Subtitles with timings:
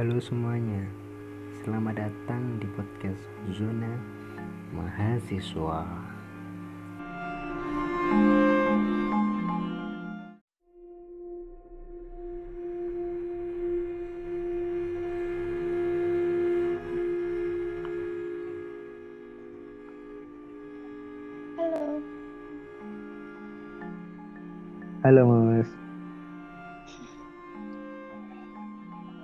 [0.00, 0.80] Halo semuanya,
[1.60, 3.20] selamat datang di podcast
[3.52, 4.00] Zona
[4.72, 5.84] Mahasiswa.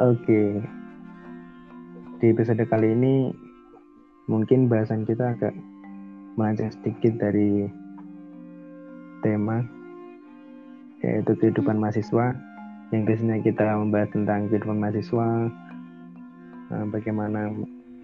[0.07, 0.63] Oke.
[2.23, 3.35] Di episode kali ini
[4.31, 5.51] mungkin bahasan kita agak
[6.39, 7.67] melenceng sedikit dari
[9.27, 9.67] tema
[11.03, 12.39] yaitu kehidupan mahasiswa.
[12.95, 15.29] Yang biasanya kita membahas tentang kehidupan mahasiswa
[16.71, 17.51] eh, bagaimana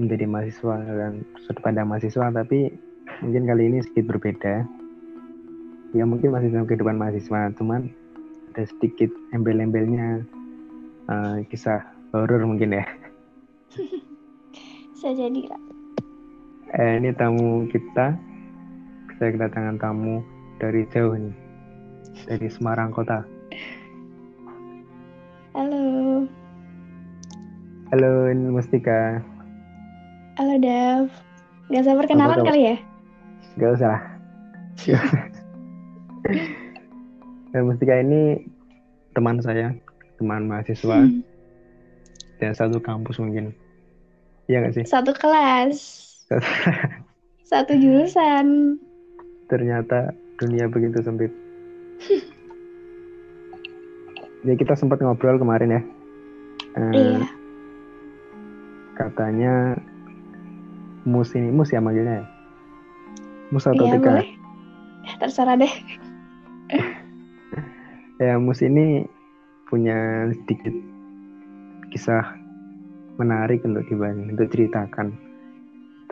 [0.03, 2.34] menjadi mahasiswa dan sudut pandang mahasiswa.
[2.34, 2.66] Tapi
[3.23, 4.66] mungkin kali ini sedikit berbeda.
[5.95, 7.94] Ya mungkin masih dalam kehidupan mahasiswa cuman
[8.50, 10.27] ada sedikit embel-embelnya
[11.05, 12.84] eh, kisah horor mungkin ya
[14.92, 15.62] Bisa jadi lah.
[16.72, 18.14] eh, ini tamu kita
[19.17, 20.22] saya kedatangan tamu
[20.56, 21.34] dari jauh nih
[22.25, 23.22] dari Semarang kota
[25.53, 26.25] Halo.
[27.89, 29.20] halo ini Mustika
[30.34, 31.12] Halo Dav.
[31.69, 32.48] Gak usah perkenalan Apa kabar?
[32.48, 32.77] kali ya?
[33.55, 34.03] gak usah lah
[37.53, 38.48] nah, Mustika ini
[39.12, 39.77] teman saya
[40.23, 41.20] teman mahasiswa Hmm.
[42.39, 43.51] dan satu kampus mungkin
[44.47, 45.78] iya gak sih Satu kelas.
[47.45, 48.78] Satu jurusan.
[49.45, 51.28] ternyata dunia begitu sempit.
[54.43, 55.83] ya kita sempat ngobrol kemarin ya.
[56.73, 57.20] Eh, Iya.
[58.95, 59.77] Katanya
[61.03, 62.27] mus ini mus ya manggilnya ya.
[63.50, 64.09] Mus atau Iya Tika?
[64.09, 64.28] boleh.
[65.19, 65.75] Terserah deh.
[68.19, 69.03] Ya mus ini
[69.73, 70.77] punya sedikit
[71.88, 72.37] kisah
[73.16, 75.16] menarik untuk dibahas, untuk ceritakan.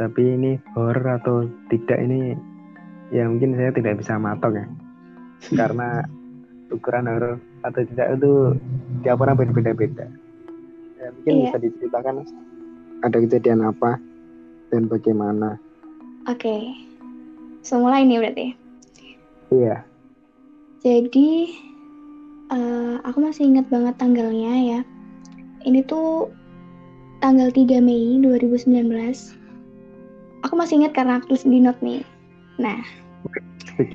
[0.00, 2.32] Tapi ini horor atau tidak ini
[3.12, 4.66] ya mungkin saya tidak bisa matok ya.
[5.52, 6.00] Karena
[6.72, 8.56] ukuran horor atau tidak itu
[9.04, 10.08] tiap orang berbeda-beda.
[10.96, 11.44] Ya, mungkin Iya.
[11.52, 12.14] bisa diceritakan
[13.04, 14.00] ada kejadian apa
[14.72, 15.60] dan bagaimana.
[16.32, 16.72] Oke.
[17.60, 18.46] So mulai nih berarti.
[19.52, 19.84] Iya.
[20.80, 21.28] Jadi
[22.50, 24.80] eh, aku masih ingat banget tanggalnya ya.
[25.66, 26.30] Ini tuh
[27.22, 28.90] tanggal 3 Mei 2019.
[30.48, 32.00] Aku masih ingat karena aku tulis di note nih.
[32.56, 32.80] Nah,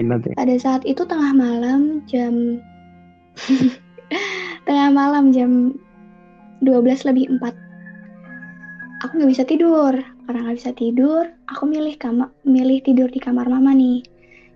[0.01, 0.33] nanti.
[0.33, 2.61] pada saat itu tengah malam jam
[4.67, 5.75] tengah malam jam
[6.63, 9.93] 12 lebih 4 aku nggak bisa tidur
[10.25, 14.01] karena nggak bisa tidur aku milih kamar milih tidur di kamar mama nih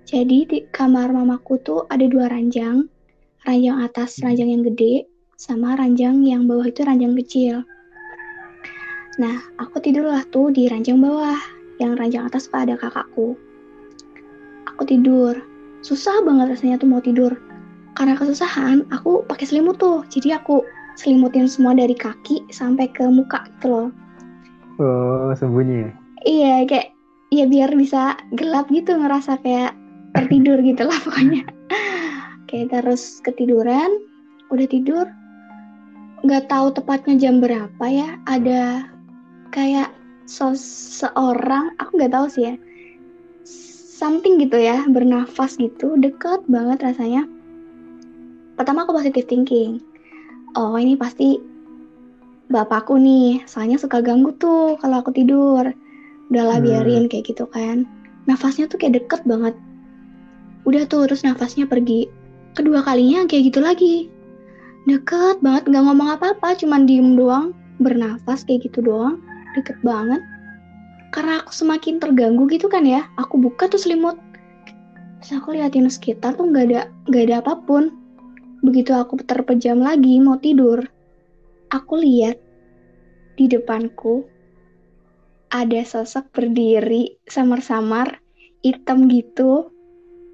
[0.10, 2.90] jadi di kamar mamaku tuh ada dua ranjang
[3.50, 5.10] ranjang atas ranjang yang gede
[5.42, 7.66] sama ranjang yang bawah itu ranjang kecil.
[9.18, 11.42] Nah aku tidurlah tuh di ranjang bawah
[11.82, 13.34] yang ranjang atas pada kakakku.
[14.70, 15.42] Aku tidur.
[15.82, 17.34] Susah banget rasanya tuh mau tidur.
[17.98, 20.06] Karena kesusahan aku pakai selimut tuh.
[20.14, 20.62] Jadi aku
[20.94, 23.90] selimutin semua dari kaki sampai ke muka gitu loh.
[24.80, 25.92] Oh, sembunyi ya?
[26.28, 26.92] iya kayak
[27.30, 29.78] ya biar bisa gelap gitu ngerasa kayak
[30.18, 31.46] tertidur gitu lah pokoknya
[32.50, 34.02] kayak terus ketiduran.
[34.50, 35.06] Udah tidur.
[36.26, 38.18] Nggak tahu tepatnya jam berapa ya.
[38.26, 38.90] Ada
[39.54, 39.94] kayak
[40.26, 42.56] seseorang aku nggak tahu sih ya.
[44.00, 45.94] Something gitu ya bernafas gitu.
[46.02, 47.30] Deket banget rasanya.
[48.58, 49.80] Pertama aku positive thinking.
[50.58, 51.38] Oh ini pasti
[52.50, 53.46] bapakku nih.
[53.46, 55.70] Soalnya suka ganggu tuh kalau aku tidur.
[56.34, 56.66] Udahlah Hmm.
[56.66, 57.86] biarin kayak gitu kan.
[58.26, 59.56] Nafasnya tuh kayak deket banget.
[60.68, 62.19] Udah tuh terus nafasnya pergi
[62.60, 63.96] kedua kalinya kayak gitu lagi.
[64.84, 67.56] Deket banget nggak ngomong apa-apa cuman diem doang.
[67.80, 69.24] Bernafas kayak gitu doang
[69.56, 70.20] deket banget.
[71.16, 74.20] Karena aku semakin terganggu gitu kan ya aku buka tuh selimut.
[75.24, 77.96] Terus aku liatin sekitar tuh nggak ada nggak ada apa pun.
[78.60, 80.84] Begitu aku terpejam lagi mau tidur
[81.70, 82.38] aku lihat
[83.38, 84.26] di depanku
[85.50, 88.22] ada sosok berdiri samar-samar
[88.62, 89.74] hitam gitu.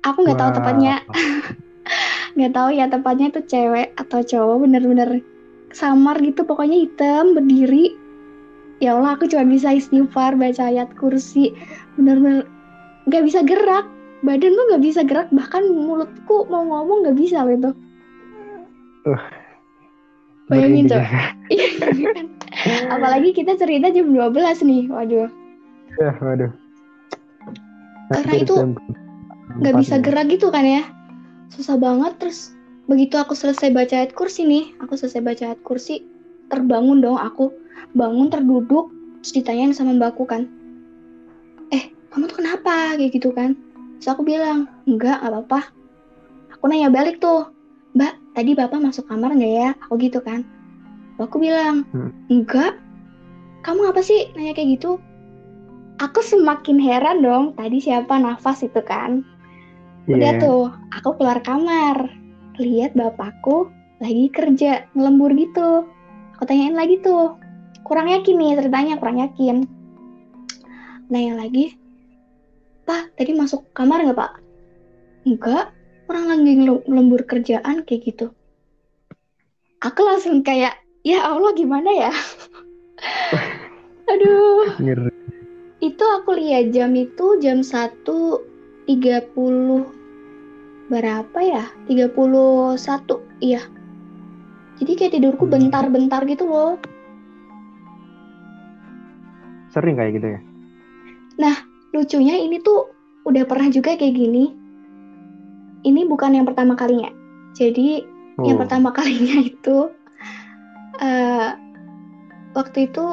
[0.04, 0.56] Aku nggak tahu Wah.
[0.60, 0.96] tepatnya
[2.36, 5.24] nggak tahu ya tepatnya itu cewek atau cowok bener-bener
[5.72, 7.96] samar gitu pokoknya hitam berdiri.
[8.84, 11.56] Ya Allah aku cuma bisa istighfar baca ayat kursi.
[11.96, 12.44] Bener-bener
[13.08, 13.88] nggak bisa gerak.
[14.24, 17.72] Badan tuh nggak bisa gerak bahkan mulutku mau ngomong nggak bisa loh itu
[20.50, 21.02] Bayangin, Cok.
[21.54, 21.68] Iya
[22.14, 22.28] kan?
[22.90, 24.34] apalagi kita cerita jam 12
[24.66, 25.30] nih waduh.
[26.02, 26.52] Ya, waduh.
[28.10, 28.56] Karena itu
[29.62, 30.84] nggak bisa gerak gitu kan ya
[31.56, 32.52] susah banget terus
[32.86, 36.06] begitu aku selesai baca ayat kursi nih aku selesai baca ayat kursi
[36.52, 37.50] terbangun dong aku.
[37.96, 38.92] Bangun terduduk
[39.24, 40.46] terus ditanyain sama mbakku kan
[41.72, 43.00] eh kamu tuh kenapa?
[43.00, 43.56] Kayak gitu kan.
[44.00, 45.60] Terus aku bilang enggak nggak apa-apa.
[46.60, 47.52] Aku nanya balik tuh
[47.96, 49.70] mbak tadi bapak masuk kamar nggak ya?
[49.88, 50.44] Aku gitu kan.
[51.20, 52.12] Aku bilang Hmm.
[52.28, 52.76] enggak.
[53.64, 54.30] Kamu apa sih?
[54.36, 55.00] Nanya kayak gitu.
[56.04, 59.24] Aku semakin heran dong tadi siapa nafas itu kan
[60.06, 60.42] udah Iya.
[60.42, 60.64] tuh
[60.94, 62.10] aku keluar kamar.
[62.56, 63.68] Lihat bapakku
[64.00, 65.90] lagi kerja ngelembur gitu.
[66.38, 67.36] Aku tanyain lagi tuh
[67.84, 68.52] kurang yakin nih?
[68.60, 69.66] Ceritanya kurang yakin.
[71.08, 71.78] Nanya lagi
[72.86, 74.32] pak tadi masuk kamar nggak pak?
[75.26, 75.74] Enggak
[76.06, 78.30] orang lagi ngel- ngelembur kerjaan kayak gitu.
[79.82, 82.12] Aku langsung kayak ya Allah gimana ya?
[84.12, 84.70] Aduh.
[84.78, 85.10] Ngeri.
[85.82, 87.62] itu aku lihat jam itu jam
[88.86, 89.86] 1.30
[90.90, 91.66] berapa ya?
[91.90, 92.78] 31
[93.42, 93.62] iya.
[94.78, 95.54] Jadi kayak tidurku Hmm.
[95.58, 96.78] bentar-bentar gitu loh.
[99.74, 100.42] Sering kayak gitu ya?
[101.96, 102.92] Lucunya ini tuh
[103.24, 104.52] udah pernah juga kayak gini.
[105.88, 107.08] Ini bukan yang pertama kalinya.
[107.56, 108.04] Jadi
[108.44, 108.62] yang Oh.
[108.68, 109.78] pertama kalinya itu
[111.00, 111.50] eh
[112.52, 113.06] waktu itu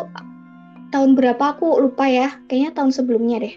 [0.91, 2.35] tahun berapa aku lupa ya.
[2.51, 3.55] Kayaknya tahun sebelumnya deh.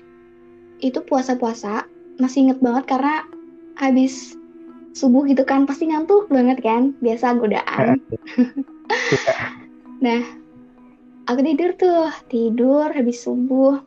[0.77, 1.89] Itu puasa-puasa.
[2.21, 3.25] Masih inget banget karena
[3.75, 4.39] habis
[4.95, 6.95] subuh gitu kan pasti ngantuk banget kan.
[7.03, 7.99] Biasa godaan.
[10.05, 10.23] nah,
[11.27, 12.07] aku tidur tuh.
[12.31, 13.83] Tidur habis subuh.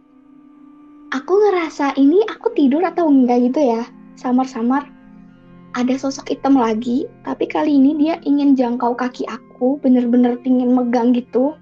[1.08, 3.88] Aku ngerasa ini aku tidur atau enggak gitu ya.
[4.20, 4.84] Samar-samar
[5.72, 11.14] ada sosok hitam lagi, tapi kali ini dia ingin jangkau kaki aku, bener-bener ingin megang
[11.16, 11.56] gitu.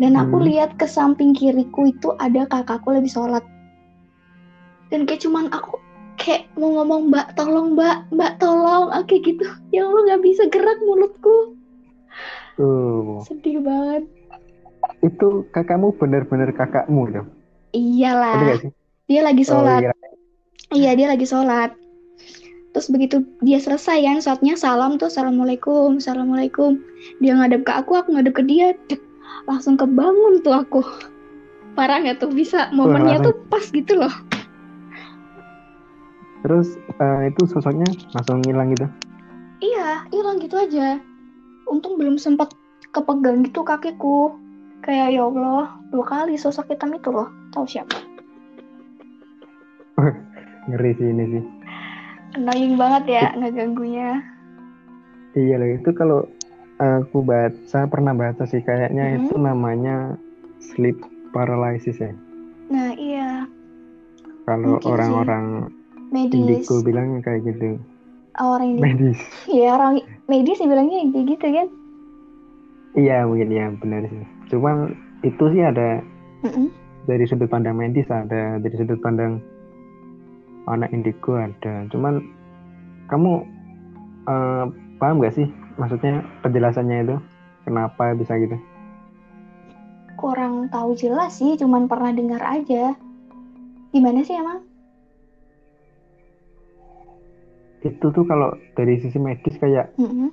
[0.00, 0.46] Dan aku Hmm.
[0.48, 3.44] lihat ke samping kiriku itu ada kakakku lagi sholat.
[4.92, 5.80] Dan kayak cuman aku
[6.20, 9.42] kayak mau ngomong mbak tolong mbak, mbak tolong, Ah, kayak gitu.
[9.74, 11.56] Ya Allah nggak bisa gerak mulutku,
[12.60, 13.24] Tuh.
[13.24, 14.04] sedih banget.
[15.00, 17.22] Itu kakakmu bener-bener kakakmu ya?
[17.72, 18.60] Iyalah,
[19.08, 19.80] dia lagi Oh, sholat.
[19.80, 19.92] iya.
[20.72, 21.72] Iya dia lagi sholat.
[22.72, 26.80] Terus begitu dia selesai kan sholatnya salam tuh assalamualaikum, assalamualaikum.
[27.24, 29.00] Dia ngadep ke aku, aku ngadep ke dia, Dek,
[29.48, 30.84] langsung kebangun tuh aku.
[31.76, 34.12] Parah nggak tuh bisa momennya tuh pas gitu loh.
[36.42, 38.86] Terus eh, itu sosoknya langsung ngilang gitu?
[39.62, 40.98] Iya, hilang gitu aja.
[41.70, 42.50] Untung belum sempat
[42.90, 44.34] kepegang gitu kakiku.
[44.82, 47.30] Kayak ya Allah, dua kali sosok hitam itu loh.
[47.54, 47.94] Tahu siapa?
[50.66, 51.44] Ngeri sih ini sih.
[52.34, 54.18] Annoying banget ya ngeganggunya.
[55.38, 56.20] Iya loh, itu kalau
[56.82, 59.18] aku baca, pernah baca sih kayaknya Hmm.
[59.22, 60.18] itu namanya
[60.58, 60.98] sleep
[61.30, 62.12] paralysis ya.
[62.68, 63.46] Nah iya,
[64.42, 65.70] Kalau orang-orang
[66.12, 66.36] medis.
[66.36, 67.80] indigo bilang kayak gitu.
[68.38, 68.80] Orang ini.
[68.80, 69.18] Medis.
[69.48, 71.68] Ya orang medis sih bilangnya kayak gitu kan.
[72.92, 74.24] Iya mungkin ya benar sih.
[74.52, 74.92] Cuman
[75.24, 76.04] itu sih ada
[76.44, 76.68] Mm-mm.
[77.08, 79.40] dari sudut pandang medis ada, dari sudut pandang
[80.68, 81.88] anak indigo ada.
[81.88, 82.20] Cuman
[83.08, 83.42] kamu
[84.28, 84.64] eh,
[85.00, 85.48] paham gak sih
[85.80, 87.16] maksudnya penjelasannya itu
[87.64, 88.54] kenapa bisa gitu?
[90.22, 92.94] kurang tahu jelas sih, cuman pernah dengar aja.
[93.90, 94.62] Gimana sih emang?
[97.82, 100.30] Itu tuh kalau dari sisi medis kayak Mm-mm.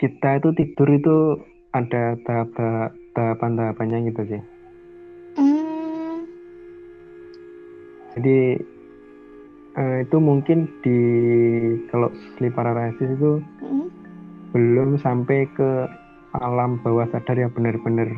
[0.00, 1.16] kita itu tidur itu
[1.74, 4.42] ada tahap-tahap tahapan-tahapannya gitu sih.
[5.36, 6.24] Hmm,
[8.14, 8.38] Jadi
[9.74, 10.98] eh, itu mungkin di
[11.90, 13.86] kalau sleep paralysis itu mm-mm.
[14.54, 15.70] belum sampai ke
[16.34, 18.10] alam bawah sadar yang benar-benar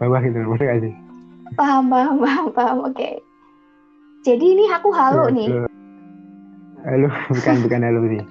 [0.00, 0.94] bawah gitu loh, sih?
[1.54, 2.78] Paham, paham, paham, paham.
[2.88, 3.20] Oke.
[4.26, 5.50] Jadi ini aku halu Ya, nih.
[5.50, 5.79] belum.
[6.80, 8.24] Halo, bukan bukan halo sih.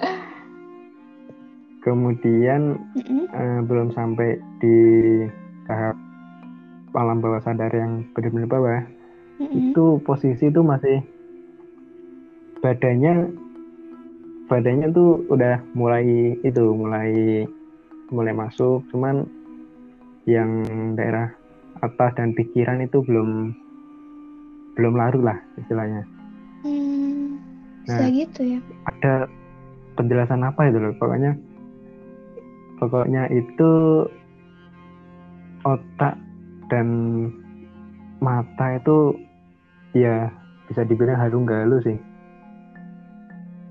[1.85, 3.29] Kemudian Mm-mm.
[3.29, 4.77] eh, belum sampai di
[5.69, 5.93] tahap
[6.97, 8.81] alam bawah sadar yang benar-benar bawah.
[9.37, 9.69] Mm-mm.
[9.69, 11.05] Itu posisi itu masih
[12.65, 13.29] badannya
[14.49, 17.45] badannya tuh udah mulai itu mulai
[18.09, 19.29] mulai masuk cuman
[20.25, 20.65] yang
[20.97, 21.31] daerah
[21.85, 23.53] atas dan pikiran itu belum
[24.73, 26.18] belum larut lah istilahnya
[27.89, 28.12] bisa Nah.
[28.13, 28.60] gitu ya.
[28.86, 29.13] ada
[29.96, 31.34] penjelasan apa itu loh pokoknya
[32.77, 33.72] pokoknya itu
[35.62, 36.15] otak
[36.69, 36.88] dan
[38.19, 39.17] mata itu
[39.91, 40.29] ya
[40.65, 41.98] bisa dibilang halu nggak halu sih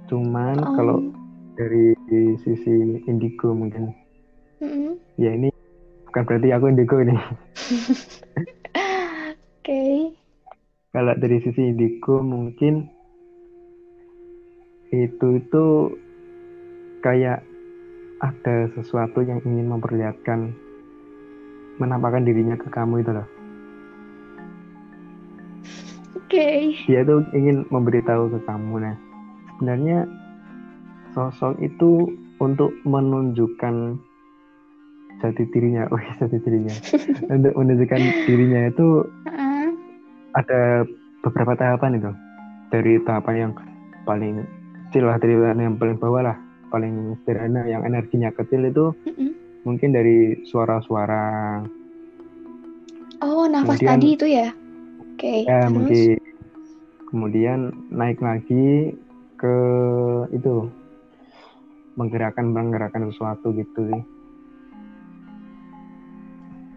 [0.06, 0.74] cuman Oh.
[0.74, 0.98] kalau
[1.54, 1.94] dari
[2.38, 3.92] sisi indigo mungkin
[4.58, 4.98] Mm-mm.
[5.16, 5.48] ya ini
[6.04, 7.14] bukan berarti aku indigo ini
[9.58, 10.12] Oke.
[10.90, 12.88] kalau dari sisi indigo mungkin
[14.92, 15.64] itu itu
[17.04, 17.44] kayak
[18.18, 20.50] ada sesuatu yang ingin memperlihatkan
[21.78, 23.28] menampakkan dirinya ke kamu itu loh.
[26.18, 26.76] Oke.
[26.84, 28.96] dia tuh ingin memberitahu ke kamu nah.
[29.56, 30.04] Sebenarnya
[31.16, 33.96] sosok itu untuk menunjukkan
[35.22, 35.88] jati dirinya.
[35.94, 36.74] Oh jati dirinya.
[37.34, 39.08] Untuk menunjukkan dirinya itu
[40.36, 40.84] ada
[41.24, 42.10] beberapa tahapan itu.
[42.68, 43.52] Dari tahapan yang
[44.04, 44.44] paling
[44.88, 46.36] kecil lah dari yang paling bawah lah
[46.68, 49.30] paling sederhana yang energinya kecil itu Mm-mm.
[49.62, 51.60] mungkin dari suara-suara
[53.18, 54.48] Oh, nafas Kemudian- tadi itu ya?
[55.10, 55.42] Oke.
[55.42, 55.72] ya terus?
[55.74, 56.16] mungkin
[57.04, 58.94] kemudian naik lagi
[59.34, 59.54] ke
[60.30, 60.70] itu
[61.94, 64.02] menggerakkan menggerakkan sesuatu gitu sih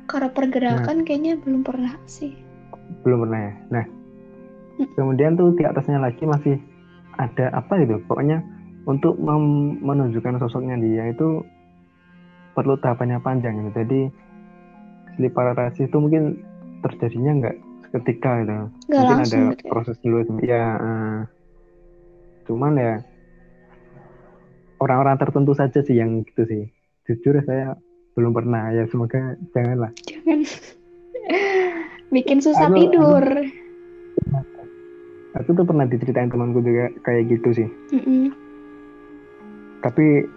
[0.03, 2.35] Kalau pergerakan kayaknya belum pernah sih.
[3.01, 3.85] belum pernah ya nah
[4.71, 4.87] Hmm.
[4.95, 6.55] kemudian tuh di atasnya lagi masih
[7.21, 8.41] ada apa itu pokoknya
[8.89, 9.13] untuk
[9.85, 11.45] menunjukkan sosoknya dia itu
[12.57, 13.71] perlu tahapannya panjang gitu.
[13.77, 13.99] Jadi
[15.15, 16.41] sleep paralysis itu mungkin
[16.81, 17.55] terjadinya nggak
[17.87, 18.53] seketika gitu.
[18.89, 19.69] Nggak mungkin ada gitu ya?
[19.69, 21.19] proses dulu ya eh,
[22.49, 22.93] cuman ya
[24.81, 26.63] orang-orang tertentu saja sih yang gitu sih.
[27.05, 27.77] Jujur saya
[28.17, 28.73] belum pernah.
[28.73, 29.93] Ya semoga janganlah.
[30.09, 30.41] Jangan.
[32.15, 33.23] Bikin susah Aku- tidur.
[33.23, 33.60] aku
[35.31, 38.35] tuh pernah diceritain temanku juga kayak gitu sih Mm-mm.
[39.79, 40.27] tapi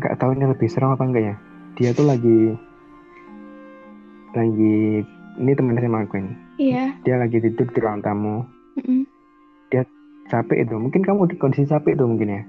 [0.00, 1.34] nggak tahu ini lebih serem apa enggak ya
[1.74, 2.54] dia tuh lagi
[4.34, 5.00] lagi
[5.40, 6.94] ini teman SMA aku ini Iya.
[7.02, 8.44] dia lagi tidur di ruang tamu
[8.78, 9.02] Mm-mm.
[10.24, 12.42] capek itu mungkin kamu di kondisi capek itu mungkin ya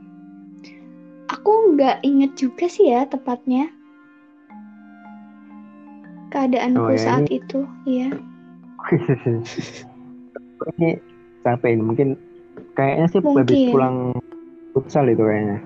[1.26, 3.68] Aku nggak inget juga sih ya tepatnya.
[6.30, 8.14] Keadaanku Oh, ya, saat itu, iya.
[10.78, 11.02] ini
[11.46, 12.18] capek mungkin
[12.74, 13.70] kayaknya sih habis Mungkin.
[13.72, 13.98] pulang
[14.74, 15.60] futsal itu kayaknya.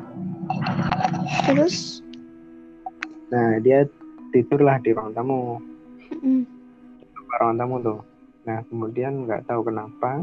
[1.47, 2.03] Terus,
[3.31, 3.87] nah dia
[4.35, 5.57] tidurlah di ruang tamu.
[6.19, 6.43] Mm,
[7.39, 7.99] ruang tamu tuh.
[8.43, 10.21] Nah kemudian nggak tahu kenapa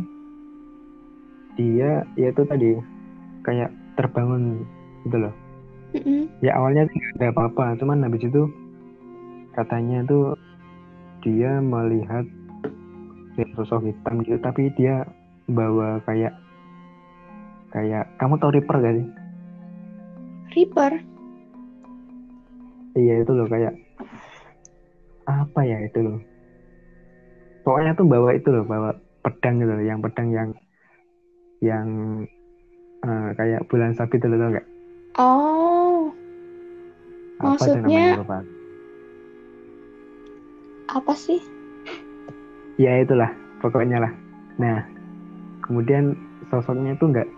[1.56, 2.76] dia ya itu tadi
[3.42, 4.60] kayak terbangun
[5.08, 5.34] gitu loh.
[5.96, 6.28] Mm-mm.
[6.44, 8.50] ya awalnya nggak ada apa-apa cuman habis itu
[9.56, 10.36] katanya tuh
[11.24, 12.26] dia melihat
[13.56, 15.06] sosok hitam gitu tapi dia
[15.46, 16.34] bawa kayak
[17.70, 19.06] kayak kamu tahu Reaper gak sih?
[20.52, 20.92] Reaper.
[22.96, 23.76] iya itu loh kayak
[25.26, 26.18] apa ya itu loh?
[27.60, 30.50] Pokoknya tuh bawa itu loh bawa pedang gitu loh yang pedang yang
[31.60, 31.86] yang
[33.02, 34.66] eh, kayak bulan sabit itu loh tau nggak?
[35.16, 36.00] Oh,
[37.36, 38.40] apa Maksudnya- namanya
[40.86, 41.40] apa sih?
[42.76, 43.28] ya itulah
[43.60, 44.12] pokoknya lah.
[44.56, 44.80] Nah
[45.66, 46.14] kemudian
[46.48, 47.28] sosoknya itu nggak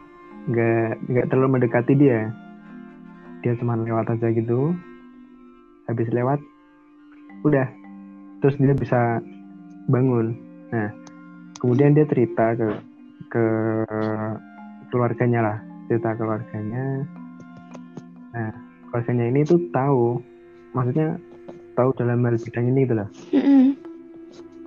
[0.48, 2.32] nggak nggak terlalu mendekati dia.
[3.44, 4.72] Dia cuma lewat aja gitu.
[5.88, 6.40] Habis lewat
[7.44, 7.68] udah.
[8.44, 9.20] Terus dia bisa
[9.88, 10.36] bangun.
[10.70, 10.92] Nah
[11.58, 12.68] kemudian dia cerita ke
[13.28, 13.44] ke
[14.92, 15.58] keluarganya lah.
[15.88, 17.04] Cerita keluarganya.
[18.36, 18.50] Nah
[18.90, 20.20] keluarganya ini tuh tahu.
[20.76, 21.16] Maksudnya
[21.78, 23.78] tahu dalam hal bidang ini gitu loh Mm-mm.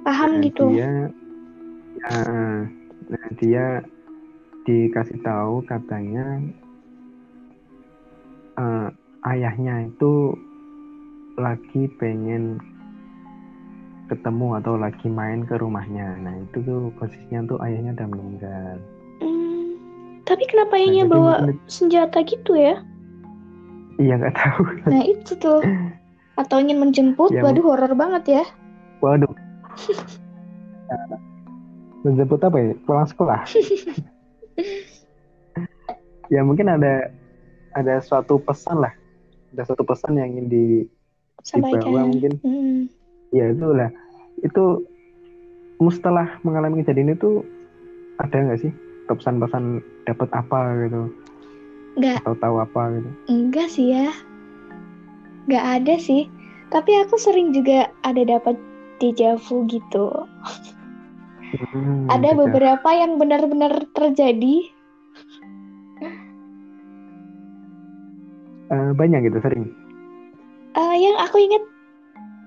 [0.07, 0.65] Paham Nah, gitu.
[0.71, 1.11] Dia,
[1.99, 2.15] ya,
[3.11, 3.83] nah dia
[4.63, 6.39] dikasih tahu katanya
[8.55, 8.87] eh,
[9.27, 10.31] ayahnya itu
[11.35, 12.55] lagi pengen
[14.07, 16.19] ketemu atau lagi main ke rumahnya.
[16.19, 18.75] Nah itu tuh posisinya tuh ayahnya udah meninggal.
[19.23, 19.79] Hmm,
[20.27, 22.75] Tapi kenapa ayahnya jadi bawa mungkin- senjata gitu ya?
[23.95, 24.61] Iya nggak tahu.
[24.91, 25.63] Nah itu tuh.
[26.35, 28.43] Atau ingin menjemput, Ya, waduh horor banget ya.
[28.99, 29.31] Waduh.
[32.01, 32.73] Menjemput apa ya?
[32.85, 33.41] Pulang sekolah.
[36.33, 37.11] ya mungkin ada
[37.77, 38.93] ada suatu pesan lah.
[39.53, 40.65] Ada suatu pesan yang ingin di
[41.53, 42.33] dibawa mungkin.
[42.41, 42.79] Mm.
[43.31, 43.91] Ya itulah.
[44.41, 44.87] Itu
[45.89, 47.41] setelah mengalami kejadian itu
[48.21, 48.69] ada nggak sih
[49.09, 51.09] pesan-pesan dapat apa gitu
[51.97, 53.09] Nggak, atau tahu apa gitu?
[53.27, 54.13] enggak sih ya.
[55.49, 56.29] Nggak ada sih.
[56.71, 58.55] Tapi aku sering juga ada dapat
[59.03, 60.07] dejavu gitu.
[61.51, 62.47] Hmm, ada gitu.
[62.47, 64.71] beberapa yang benar-benar terjadi.
[68.71, 69.67] Eh, banyak gitu sering.
[70.79, 71.59] Eh, yang aku ingat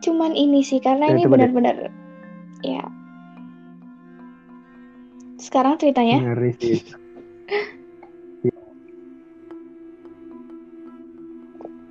[0.00, 1.92] cuman ini sih karena Ya, ini benar-benar
[2.64, 2.84] ya.
[5.37, 6.80] Sekarang ceritanya, Ngeri sih.
[6.80, 6.96] Ya.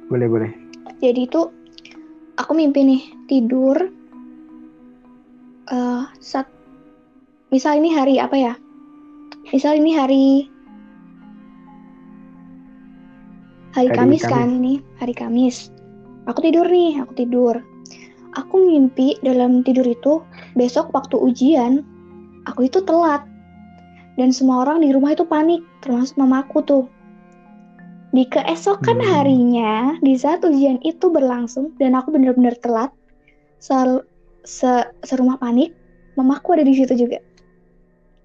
[0.10, 0.52] Boleh boleh.
[1.02, 1.42] jadi itu
[2.38, 3.78] aku mimpi nih tidur.
[5.64, 6.46] eh saat
[7.54, 8.54] misal ini hari apa ya?
[9.54, 10.50] Misal ini hari
[13.78, 14.34] hari Hari Kamis Kamis.
[14.34, 15.58] kan nih, hari Kamis.
[16.26, 17.62] Aku tidur nih, aku tidur.
[18.34, 20.26] aku mimpi dalam tidur itu
[20.58, 21.86] besok waktu ujian
[22.50, 23.22] aku itu telat
[24.18, 26.86] dan semua orang di rumah itu panik termasuk mamaku tuh
[28.10, 29.06] di keesokan Hmm.
[29.06, 32.90] harinya di saat ujian itu berlangsung dan aku benar-benar telat
[33.62, 34.02] se,
[34.46, 35.74] se serumah panik
[36.18, 37.22] mamaku ada di situ juga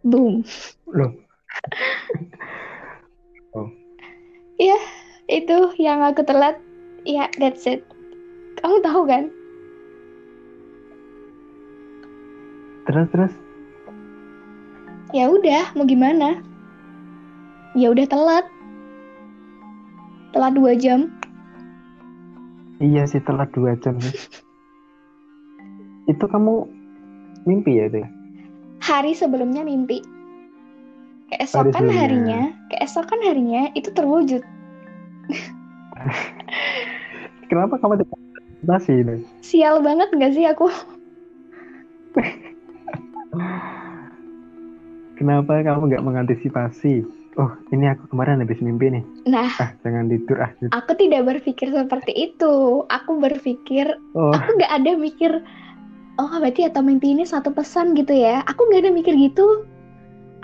[0.05, 0.43] boom
[0.89, 1.13] Loh,
[5.29, 6.57] itu yang aku telat
[7.05, 7.85] ya that's it.
[8.59, 9.31] Kamu tahu kan?
[12.89, 13.33] Terus terus?
[15.13, 16.41] Ya udah mau gimana?
[17.77, 18.45] Ya udah telat.
[20.33, 21.13] Telat dua jam.
[22.81, 24.01] Iya sih telat dua jam.
[26.13, 26.65] Itu kamu
[27.45, 28.01] mimpi ya itu?
[28.01, 28.09] ya?
[28.89, 30.01] Hari sebelumnya mimpi
[31.29, 31.93] keesokan sebelumnya.
[31.95, 34.41] harinya keesokan harinya itu terwujud
[37.49, 38.09] Kenapa kamu tidak
[38.89, 39.15] itu?
[39.41, 40.73] sial banget gak sih aku
[45.15, 47.03] Kenapa kamu nggak mengantisipasi?
[47.35, 49.05] Oh, ini aku kemarin habis mimpi nih.
[49.25, 50.51] nah Ah, jangan tidur ah.
[50.73, 52.55] aku tidak berpikir seperti itu
[52.85, 55.33] aku berpikir Oh, aku nggak ada mikir
[56.19, 58.43] oh berarti atau mimpi ini satu pesan gitu ya.
[58.51, 59.65] Aku nggak ada mikir gitu.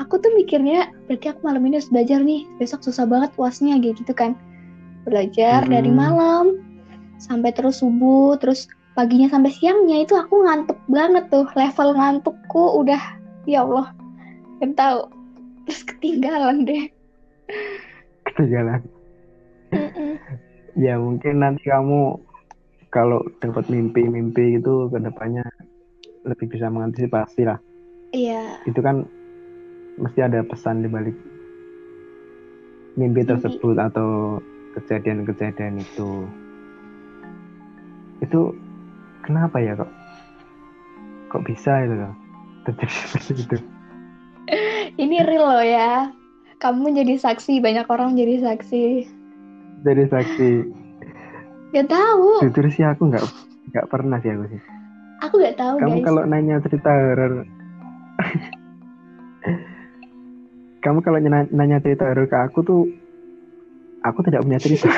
[0.03, 2.47] Aku tuh mikirnya berarti aku malam ini harus belajar nih.
[2.59, 4.39] Besok susah banget puasnya gitu kan.
[5.07, 5.99] Belajar dari Hmm.
[5.99, 6.47] malam
[7.19, 8.67] sampai terus subuh terus
[8.99, 11.47] paginya sampai siangnya itu aku ngantuk banget tuh.
[11.55, 13.03] Level ngantukku udah
[13.47, 13.91] ya Allah
[14.63, 15.01] nggak tahu.
[15.67, 16.91] Terus ketinggalan deh.
[18.31, 18.83] Ketinggalan.
[19.75, 20.19] Mm-mm.
[20.75, 22.19] Ya mungkin nanti kamu
[22.91, 25.43] kalau dapat mimpi-mimpi itu ke depannya
[26.25, 27.59] lebih bisa mengantisipasi lah.
[28.13, 29.05] iya Itu kan
[30.01, 31.15] mesti ada pesan di balik
[32.97, 33.31] mimpi Mimpi.
[33.31, 34.41] tersebut atau
[34.75, 36.27] kejadian-kejadian itu.
[38.23, 38.55] Itu
[39.23, 39.91] kenapa ya kok?
[41.31, 42.15] Kok bisa itu loh?
[42.65, 43.57] Terjadi seperti itu.
[44.95, 46.13] ini real loh ya
[46.61, 48.85] kamu jadi saksi banyak orang jadi saksi
[49.85, 50.51] Jadi saksi.
[51.77, 53.25] Gak tahu Jujur sih aku nggak
[53.75, 54.61] nggak pernah sih aku sih.
[55.25, 57.33] Aku gak tahu Kamu guys kalau nanya cerita horor,
[60.85, 62.83] kamu kalau nanya cerita horor ke aku tuh,
[64.05, 64.93] aku tidak punya cerita.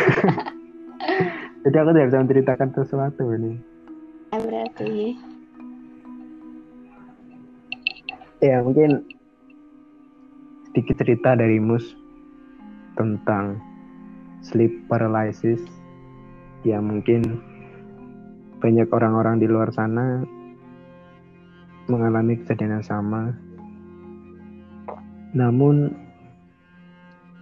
[1.66, 3.52] Jadi aku tidak bisa menceritakan sesuatu ini.
[4.30, 4.94] Ya, berarti
[8.36, 9.00] Ya mungkin
[10.68, 11.96] sedikit cerita dari Mus
[12.94, 13.56] tentang
[14.44, 15.64] sleep paralysis.
[16.62, 17.40] Ya mungkin
[18.60, 20.24] banyak orang-orang di luar sana
[21.86, 23.34] mengalami kejadian yang sama.
[25.36, 25.92] Namun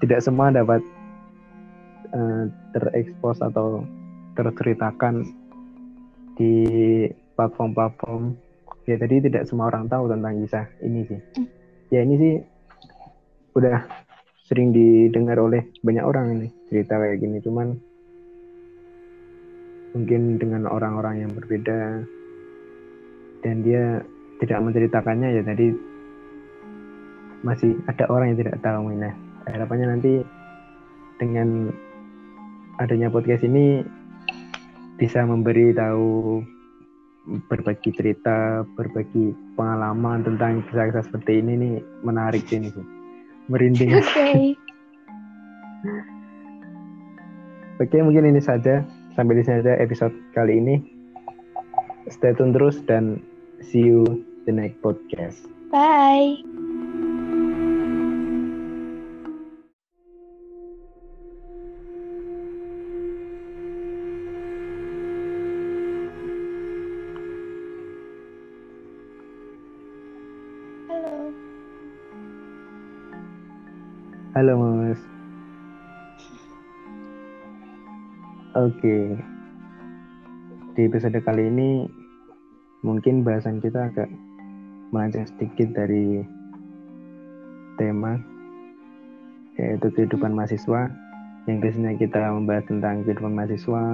[0.03, 0.83] tidak semua dapat
[2.12, 2.44] eh,
[2.77, 3.87] terekspos atau
[4.35, 5.24] terceritakan
[6.35, 6.55] di
[7.38, 8.35] platform-platform.
[8.85, 11.20] Ya jadi tidak semua orang tahu tentang kisah ini sih.
[11.88, 12.35] Ya ini sih
[13.55, 13.87] udah
[14.44, 17.40] sering didengar oleh banyak orang ini cerita kayak gini.
[17.40, 17.81] Cuman
[19.94, 22.02] mungkin dengan orang-orang yang berbeda
[23.46, 24.02] dan dia
[24.42, 25.70] tidak menceritakannya ya jadi
[27.46, 29.14] masih ada orang yang tidak tahu nah
[29.46, 30.12] harapannya nanti
[31.22, 31.70] dengan
[32.83, 33.87] adanya podcast ini
[34.98, 36.42] bisa memberi tahu
[37.48, 42.70] berbagi cerita, berbagi pengalaman tentang kisah-kisah seperti ini nih menarik sih ini.
[43.48, 43.90] Merinding.
[44.00, 44.28] oke
[47.74, 48.87] Oke, mungkin ini saja.
[49.14, 50.77] Sampai di sini saja episode kali ini.
[52.11, 53.22] Stay tune terus dan
[53.62, 54.03] see you
[54.44, 55.55] the next podcast.
[55.74, 56.38] bye
[74.35, 74.73] halo Halo.
[78.64, 79.12] Oke.
[80.72, 81.85] Di episode kali ini
[82.81, 84.09] mungkin bahasan kita agak
[84.88, 86.24] melenceng sedikit dari
[87.77, 88.16] tema
[89.61, 90.88] yaitu kehidupan mahasiswa
[91.44, 93.85] yang biasanya kita membahas tentang kehidupan mahasiswa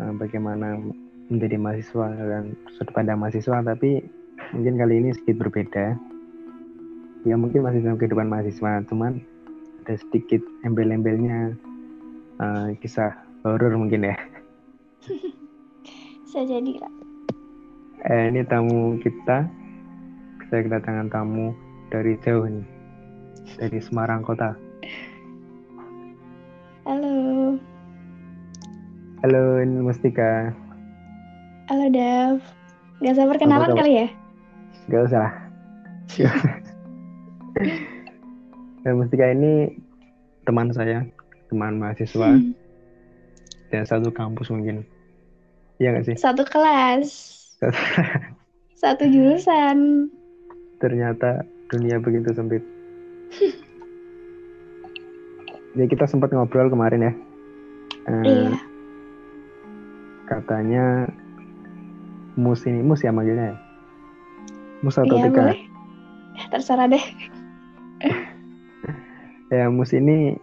[0.00, 0.80] eh, bagaimana
[1.28, 4.00] menjadi mahasiswa dan sudut pandang mahasiswa tapi
[4.56, 5.92] mungkin kali ini sedikit berbeda
[7.28, 9.20] ya mungkin masih dalam kehidupan mahasiswa cuman
[9.84, 11.52] ada sedikit embel-embelnya
[12.40, 14.16] eh, kisah horor mungkin ya.
[16.26, 17.06] Bisa jadi lah
[18.06, 19.46] eh, ini tamu kita
[20.46, 21.50] saya kedatangan tamu
[21.90, 22.66] dari jauh nih
[23.58, 24.54] dari Semarang kota.
[26.86, 27.58] Halo.
[29.26, 30.54] Halo ini Mustika
[31.66, 32.38] Halo Dav.
[33.02, 34.08] Gak sabar kenalan Apa, kali ya?
[34.86, 35.28] Gak usah.
[38.86, 39.74] Dan Mustika ini
[40.46, 41.02] teman saya,
[41.50, 42.38] teman mahasiswa.
[42.38, 42.54] Hmm,
[43.68, 44.86] dan satu kampus mungkin.
[45.76, 46.16] Iya gak sih?
[46.16, 47.08] Satu kelas,
[48.82, 50.08] satu jurusan.
[50.80, 52.62] Ternyata dunia begitu sempit.
[55.76, 57.12] Ya kita sempat ngobrol kemarin ya.
[58.06, 58.56] Eh, Iya.
[60.26, 60.84] Katanya
[62.34, 63.56] mus ini mus ya manggilnya ya?
[64.80, 65.42] Mus atau Iya Tika?
[65.52, 65.60] Eh,
[66.50, 67.04] Terserah deh.
[69.46, 70.34] Ya mus ini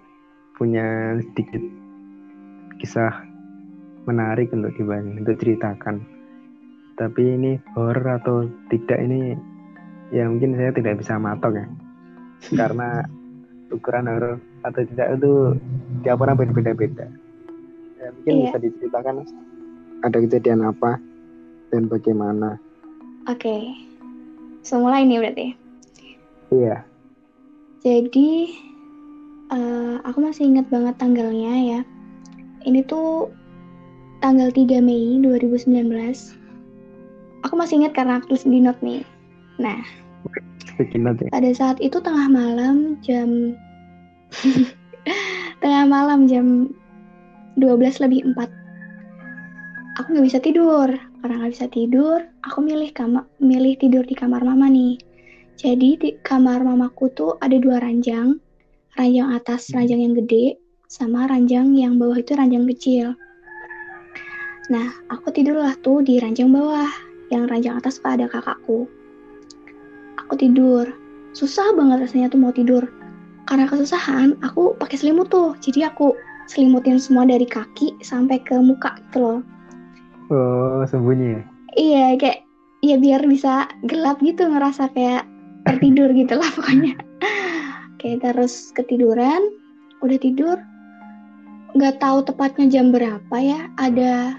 [0.55, 1.59] punya sedikit
[2.83, 3.23] kisah
[4.03, 6.03] menarik untuk dibahas, untuk ceritakan.
[6.99, 9.33] Tapi ini horor atau tidak ini
[10.11, 11.65] ya mungkin saya tidak bisa matok ya.
[12.59, 13.07] Karena
[13.71, 14.35] ukuran horor
[14.67, 15.31] atau tidak itu
[16.03, 17.07] tiap orang berbeda-beda.
[18.03, 18.43] Ya, mungkin Iya.
[18.51, 19.15] bisa diceritakan
[20.03, 20.99] ada kejadian apa
[21.71, 22.59] dan bagaimana.
[23.31, 23.71] Oke.
[24.59, 25.47] So mulai nih berarti.
[26.51, 26.83] Iya.
[27.79, 28.29] Jadi
[29.55, 31.81] eh, aku masih ingat banget tanggalnya ya.
[32.63, 33.29] Ini tuh
[34.23, 35.67] tanggal 3 Mei 2019.
[37.43, 39.03] Aku masih ingat karena aku tulis di note nih.
[39.59, 39.83] Nah,
[40.79, 41.27] Bikin aja.
[41.29, 43.53] pada saat itu tengah malam jam
[45.61, 46.73] tengah malam jam
[47.61, 48.63] 12 lebih 4
[50.01, 50.89] aku nggak bisa tidur
[51.21, 54.97] karena nggak bisa tidur aku milih kamar milih tidur di kamar mama nih
[55.53, 58.41] jadi di kamar mamaku tuh ada dua ranjang
[58.97, 60.57] ranjang atas ranjang yang gede
[60.93, 63.17] sama ranjang yang bawah itu ranjang kecil.
[64.69, 66.85] Nah aku tidurlah tuh di ranjang bawah
[67.33, 68.85] yang ranjang atas tuh ada kakakku.
[70.21, 70.85] Aku tidur.
[71.33, 72.85] Susah banget rasanya tuh mau tidur.
[73.49, 75.57] Karena kesusahan aku pakai selimut tuh.
[75.65, 76.13] Jadi aku
[76.45, 79.39] selimutin semua dari kaki sampai ke muka gitu loh.
[80.29, 81.41] Oh, sembunyi ya?
[81.73, 82.45] iya kayak
[82.85, 85.25] ya biar bisa gelap gitu ngerasa kayak
[85.65, 86.93] tertidur gitu lah pokoknya.
[87.97, 89.41] Kayak terus ketiduran.
[90.03, 90.59] Udah tidur
[91.73, 94.37] nggak tahu tepatnya jam berapa ya ada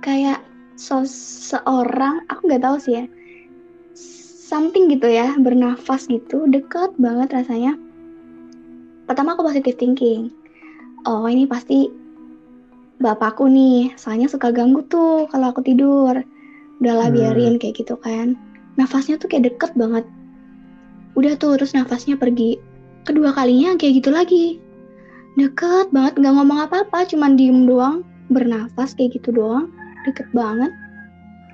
[0.00, 0.40] kayak
[0.76, 3.04] seseorang aku nggak tahu sih ya
[4.52, 7.72] something gitu ya bernafas gitu deket banget rasanya.
[9.08, 10.28] Pertama aku positive thinking.
[11.08, 11.88] Oh ini pasti
[13.00, 16.20] bapakku nih soalnya suka ganggu tuh kalau aku tidur.
[16.84, 17.16] Udahlah Hmm.
[17.16, 18.36] biarin kayak gitu kan.
[18.76, 20.04] Nafasnya tuh kayak deket banget.
[21.16, 22.60] Udah tuh terus nafasnya pergi
[23.08, 24.61] kedua kalinya kayak gitu lagi
[25.38, 28.04] deket banget nggak ngomong apa-apa cuman diem doang.
[28.32, 29.68] Bernafas kayak gitu doang
[30.08, 30.72] deket banget.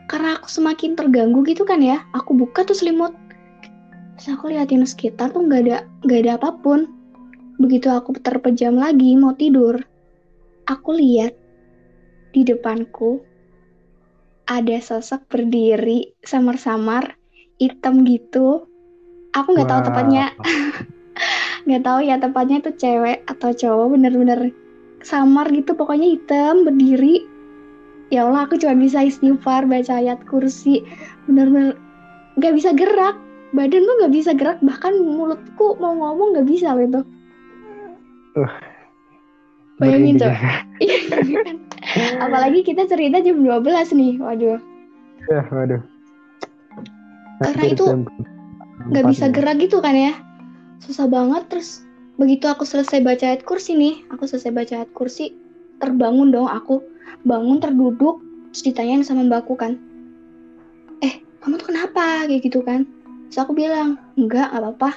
[0.06, 3.10] Karena aku semakin terganggu gitu kan ya aku buka tuh selimut.
[4.18, 6.86] Terus aku liatin sekitar tuh nggak ada nggak ada apa pun.
[7.58, 9.82] Begitu aku terpejam lagi mau tidur
[10.68, 11.32] aku lihat
[12.36, 13.24] di depanku
[14.44, 17.16] ada sosok berdiri samar-samar
[17.56, 18.68] hitam gitu.
[19.32, 19.86] Aku nggak tahu Wow.
[19.88, 20.24] tepatnya
[21.68, 24.52] nggak tahu ya tepatnya itu cewek atau cowok bener-bener
[25.02, 27.26] samar gitu pokoknya hitam berdiri.
[28.08, 30.80] Ya Allah aku cuma bisa istighfar baca ayat kursi.
[31.28, 31.76] Bener-bener
[32.40, 33.16] nggak bisa gerak.
[33.52, 37.00] Badan tuh nggak bisa gerak bahkan mulutku mau ngomong nggak bisa loh itu.
[39.78, 40.34] Bayangin, kan?
[42.24, 44.58] apalagi kita cerita jam 12 nih waduh.
[45.28, 45.82] Ya, waduh.
[47.44, 47.84] Karena itu
[48.88, 49.32] nggak bisa ya.
[49.34, 50.27] gerak gitu kan ya
[50.82, 51.82] susah banget terus
[52.18, 55.34] begitu aku selesai baca ayat kursi nih aku selesai baca ayat kursi
[55.78, 56.82] terbangun dong aku.
[57.26, 59.76] Bangun terduduk terus ditanyain sama mbakku kan
[61.02, 62.26] eh kamu tuh kenapa?
[62.26, 62.84] Kayak gitu kan.
[63.30, 64.90] Terus aku bilang enggak nggak apa-apa.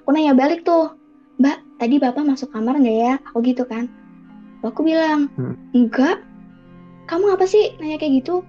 [0.00, 0.96] Aku nanya balik tuh
[1.40, 3.14] mbak tadi bapak masuk kamar nggak ya?
[3.32, 3.88] Aku gitu kan.
[4.64, 5.56] Aku bilang Hmm.
[5.76, 6.22] enggak.
[7.10, 7.76] Kamu apa sih?
[7.82, 8.40] Nanya kayak gitu.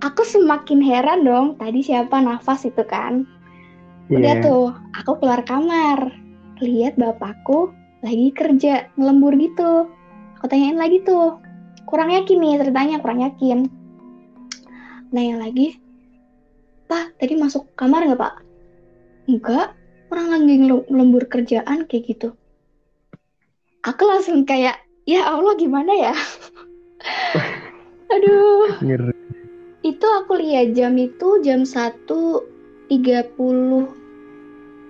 [0.00, 3.28] Aku semakin heran dong tadi siapa nafas itu kan
[4.10, 4.42] Udah Iya.
[4.42, 6.10] tuh, aku keluar kamar.
[6.58, 7.70] Lihat bapakku
[8.02, 9.86] lagi kerja, ngelembur gitu.
[10.40, 11.38] Aku tanyain lagi tuh.
[11.86, 13.70] Kurang yakin nih ceritanya, kurang yakin.
[15.10, 15.74] Nanya lagi,
[16.86, 18.34] Pak, tadi masuk kamar nggak Pak?
[19.26, 19.74] Enggak,
[20.10, 22.28] orang lagi ngelembur kerjaan kayak gitu.
[23.82, 26.14] Aku langsung kayak, ya Allah gimana ya?
[28.14, 29.14] Aduh, Ngeri.
[29.82, 33.86] itu aku lihat jam itu jam 1.30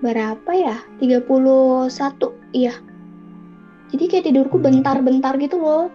[0.00, 0.76] berapa ya?
[1.00, 2.74] 31 iya.
[3.90, 4.66] Jadi kayak tidurku Hmm.
[4.70, 5.92] bentar-bentar gitu loh.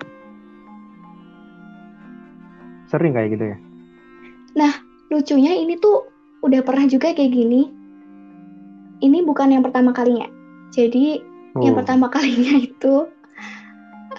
[2.90, 3.58] Sering kayak gitu ya?
[5.14, 6.10] Lucunya ini tuh
[6.44, 7.72] udah pernah juga kayak gini.
[9.00, 10.28] Ini bukan yang pertama kalinya.
[10.74, 11.22] Jadi
[11.62, 11.80] yang Oh.
[11.80, 13.08] pertama kalinya itu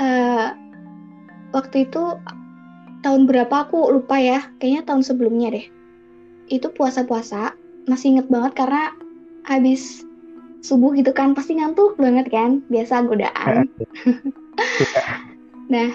[0.01, 0.49] eh
[1.53, 2.03] waktu itu
[3.05, 5.67] tahun berapa aku lupa ya kayaknya tahun sebelumnya deh
[6.49, 7.53] itu puasa-puasa
[7.89, 8.93] masih inget banget karena
[9.47, 10.03] habis
[10.67, 12.61] subuh gitu kan pasti ngantuk banget kan?
[12.69, 13.71] Biasa godaan.
[15.67, 15.91] Nah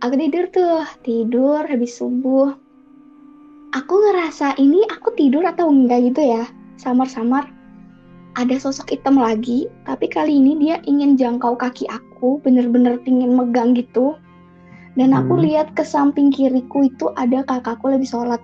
[0.00, 0.80] aku tidur tuh.
[1.04, 2.56] Tidur habis subuh.
[3.72, 6.48] Aku ngerasa ini aku tidur atau enggak gitu ya?
[6.80, 7.48] Samar-samar.
[8.32, 13.76] Ada sosok hitam lagi tapi kali ini dia ingin jangkau kaki aku bener-bener ingin megang
[13.76, 14.16] gitu.
[14.96, 15.44] Dan aku hmm.
[15.48, 18.40] lihat ke samping kiriku itu ada kakakku lagi sholat.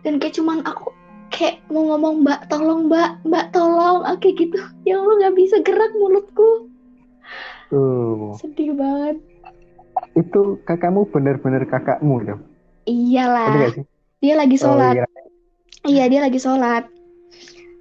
[0.00, 0.92] Dan kayak cuman aku
[1.38, 4.58] kayak mau ngomong mbak tolong mbak mbak tolong oke gitu.
[4.82, 6.66] Ya Allah nggak bisa gerak mulutku.
[7.70, 8.34] Uh.
[8.42, 9.22] sedih banget.
[10.18, 12.42] Itu kakakmu bener-bener kakakmu dong
[12.88, 13.76] iyalah.
[14.18, 14.94] Dia lagi oh, sholat.
[14.96, 15.06] oh, iya.
[15.86, 16.88] iya dia lagi sholat.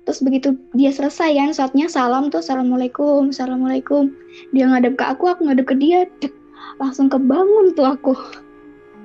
[0.03, 4.11] Terus begitu dia selesai kan sholatnya salam tuh assalamualaikum assalamualaikum.
[4.51, 6.35] Dia ngadep ke aku aku ngadep ke dia dek,
[6.77, 8.13] langsung kebangun tuh aku.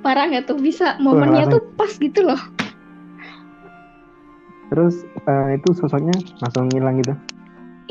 [0.02, 2.38] Parah nggak tuh bisa momennya tuh pas gitu loh
[4.72, 7.12] Terus uh, itu sosoknya langsung hilang gitu?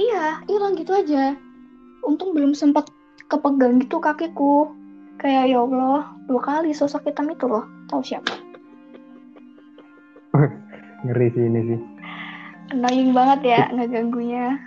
[0.02, 1.38] Iya, hilang gitu aja.
[2.02, 2.90] Untung belum sempat
[3.30, 4.74] kepegang gitu kakiku.
[5.22, 7.70] Kayak ya Allah, dua kali sosok hitam itu loh.
[7.86, 8.34] Tahu siapa?
[11.06, 11.80] Ngeri sih ini sih.
[12.74, 14.58] Annoying banget ya ngeganggunya.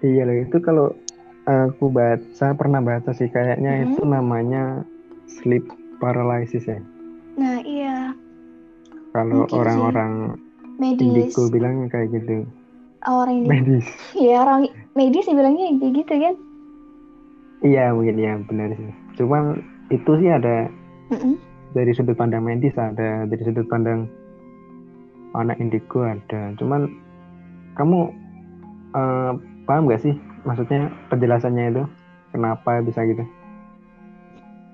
[0.00, 0.96] Iya loh, itu kalau
[1.44, 3.84] aku baca, pernah baca sih kayaknya hmm.
[3.92, 4.88] itu namanya
[5.28, 5.68] sleep
[6.00, 6.80] paralysis ya.
[7.36, 8.16] Nah iya.
[9.12, 10.40] Kalau orang-orang
[10.78, 11.32] medis.
[11.32, 12.46] Indigo bilang kayak gitu.
[13.08, 13.86] Oh, orang medis.
[14.18, 16.34] Ya orang medis sih bilangnya kayak gitu kan?
[17.62, 18.90] Iya mungkin ya benar sih.
[19.18, 20.70] Cuman itu sih ada
[21.10, 21.34] mm -mm.
[21.74, 24.06] dari sudut pandang medis ada dari sudut pandang
[25.34, 26.52] anak indigo ada.
[26.58, 26.90] Cuman
[27.74, 28.12] kamu
[28.94, 29.32] uh,
[29.64, 30.14] paham gak sih?
[30.42, 31.82] Maksudnya penjelasannya itu
[32.34, 33.22] kenapa bisa gitu?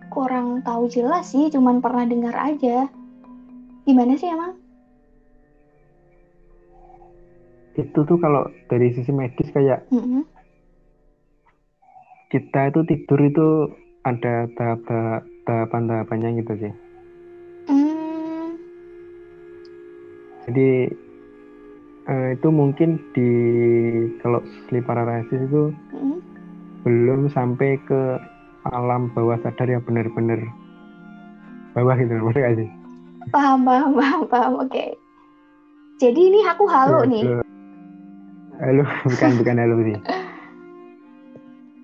[0.08, 2.88] Kurang tahu jelas sih cuman pernah dengar aja.
[3.84, 4.56] Gimana sih emang
[7.78, 10.26] itu tuh kalau dari sisi medis kayak mm-hmm.
[12.34, 13.48] kita itu tidur itu
[14.02, 14.82] ada tahap
[15.46, 16.72] tahapan tahapannya gitu sih.
[17.70, 18.48] Mm.
[20.50, 20.70] Jadi
[22.10, 23.30] uh, itu mungkin di
[24.18, 26.18] kalau sleep paralysis itu mm.
[26.82, 28.18] belum sampai ke
[28.68, 30.42] alam bawah sadar yang benar-benar
[31.72, 32.68] bawah gitu, maksudnya gak sih?
[33.30, 34.52] Paham, paham, paham, paham.
[34.66, 34.72] Oke.
[34.72, 34.90] Okay.
[35.98, 37.24] Jadi ini aku halu ya, nih.
[38.58, 39.98] Halo bukan bukan halo sih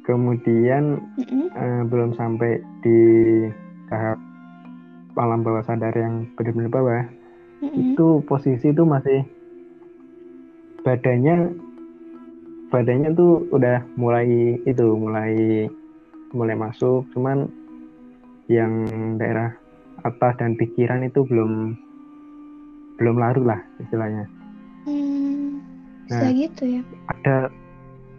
[0.02, 1.46] kemudian mm-hmm.
[1.54, 2.98] uh, belum sampai di
[3.86, 4.18] tahap
[5.14, 7.02] alam bawah sadar yang benar-benar bawah
[7.62, 7.94] mm-hmm.
[7.94, 9.22] itu posisi itu masih
[10.82, 11.54] badannya
[12.74, 15.70] badannya tuh udah mulai itu mulai
[16.34, 17.46] mulai masuk cuman
[18.50, 18.82] yang
[19.14, 19.54] daerah
[20.02, 21.78] atas dan pikiran itu belum
[22.98, 24.26] belum larut lah istilahnya
[26.04, 27.36] bisa nah, gitu ya ada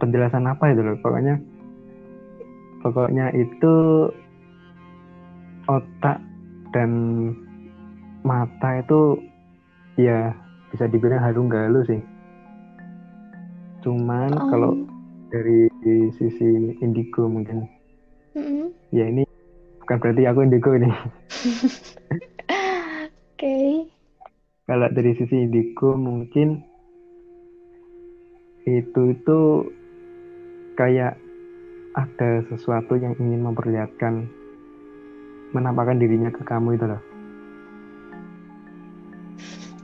[0.02, 1.36] penjelasan apa itu loh pokoknya
[2.82, 3.76] pokoknya itu
[5.66, 6.22] otak
[6.74, 6.92] dan
[8.26, 9.22] mata itu
[9.98, 10.34] ya
[10.74, 12.02] bisa dibilang halu galu sih
[13.86, 14.50] cuman oh.
[14.50, 14.72] kalau
[15.30, 15.70] dari
[16.18, 17.70] sisi indigo mungkin
[18.34, 18.66] mm-hmm.
[18.94, 19.24] ya ini
[19.86, 21.06] bukan berarti aku indigo ini oke
[23.38, 23.86] okay.
[24.66, 26.66] kalau dari sisi indigo mungkin
[28.66, 29.40] itu itu
[30.74, 31.22] kayak
[31.96, 34.28] ada sesuatu yang ingin memperlihatkan
[35.56, 37.02] menampakkan dirinya ke kamu itu loh.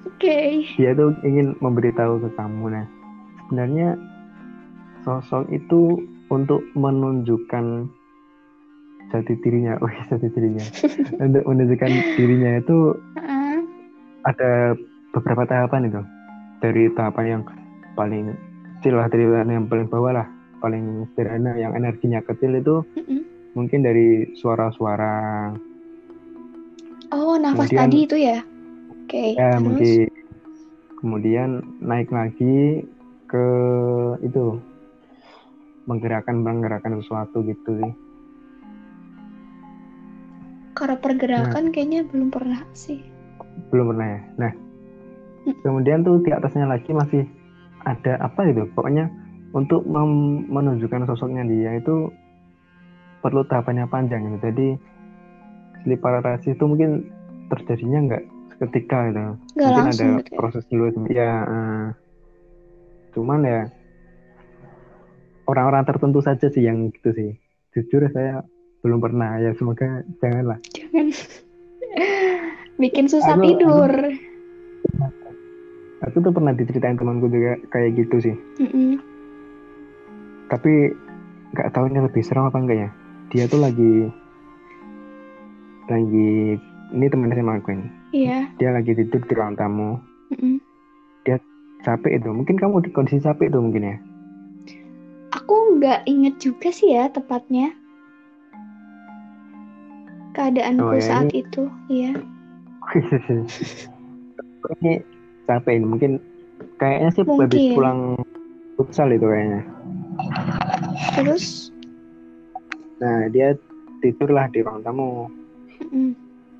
[0.09, 0.27] Oke.
[0.27, 0.49] Okay.
[0.75, 2.85] Dia tuh ingin memberitahu ke kamu nah.
[3.47, 3.95] Sebenarnya
[5.07, 7.87] sosok itu untuk menunjukkan
[9.13, 10.65] jati dirinya, oh jati dirinya,
[11.25, 12.77] untuk menunjukkan dirinya itu
[13.17, 13.59] uh.
[14.27, 14.75] ada
[15.15, 16.01] beberapa tahapan itu.
[16.61, 17.41] Dari tahapan yang
[17.95, 18.37] paling
[18.81, 20.27] kecil lah dari yang paling bawah lah.
[20.57, 23.21] Paling sederhana yang energinya kecil itu mm-hmm.
[23.53, 25.53] mungkin dari suara-suara.
[27.13, 28.41] Oh nafas kemudian, tadi itu ya?
[28.89, 29.61] Oke okay, ya terus?
[29.61, 30.09] mungkin.
[30.97, 32.81] Kemudian naik lagi
[33.29, 33.45] ke
[34.25, 34.57] itu
[35.85, 37.93] menggerakkan menggerakkan sesuatu gitu sih.
[40.73, 43.05] Kalau pergerakan nah, kayaknya belum pernah sih.
[43.69, 44.21] Belum pernah ya?
[44.41, 44.51] Nah
[45.61, 47.29] kemudian tuh di atasnya lagi masih
[47.85, 49.09] ada apa itu pokoknya
[49.51, 49.83] untuk
[50.47, 52.07] menunjukkan sosoknya dia itu
[53.21, 54.37] perlu tahapannya panjang gitu.
[54.47, 54.67] Jadi
[55.83, 57.05] sleep paralysis itu mungkin
[57.51, 58.23] terjadinya nggak
[58.55, 59.21] seketika gitu.
[59.59, 60.37] Gak mungkin ada gitu ya?
[60.39, 61.31] proses dulu ya.
[61.45, 61.85] Uh,
[63.11, 63.61] cuman ya
[65.45, 67.29] orang-orang tertentu saja sih yang gitu sih.
[67.75, 68.43] Jujur saya
[68.81, 71.07] belum pernah ya semoga janganlah Jangan
[72.81, 73.91] bikin susah Aku- tidur.
[73.93, 74.30] aku
[76.09, 78.97] tuh pernah diceritain temanku juga kayak gitu sih Mm-mm.
[80.49, 80.97] tapi
[81.53, 82.89] nggak tahu ini lebih serem apa enggak ya
[83.29, 84.09] dia tuh lagi
[85.85, 86.57] lagi
[86.91, 88.49] ini teman SMA aku ini Iya.
[88.59, 90.01] dia lagi tidur di ruang tamu
[90.33, 90.57] Mm-mm.
[91.81, 93.97] capek itu mungkin kamu di kondisi capek itu mungkin ya
[95.31, 97.73] Aku nggak inget juga sih ya tepatnya
[100.31, 101.67] keadaanku Oh, ya, saat itu.
[101.89, 102.21] Iya.
[104.77, 104.93] ini
[105.45, 105.81] capek.
[105.81, 106.11] Ini mungkin
[106.77, 107.75] kayaknya sih habis Mungkin.
[107.77, 107.99] pulang
[108.77, 109.61] futsal itu kayaknya.
[111.17, 111.71] Terus,
[113.01, 113.53] nah dia
[114.01, 115.29] tidurlah di ruang tamu.
[115.91, 116.13] Mm,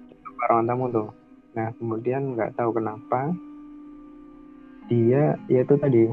[0.09, 1.09] di ruang tamu tuh.
[1.57, 3.33] Nah kemudian nggak tahu kenapa
[4.87, 6.07] dia ya itu tadi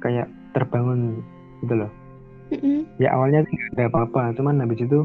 [0.00, 1.20] kayak terbangun
[1.64, 1.92] gitu loh.
[2.46, 2.86] Mm-mm.
[3.02, 3.42] ya awalnya
[3.74, 4.30] ada apa-apa.
[4.38, 5.02] Cuman habis itu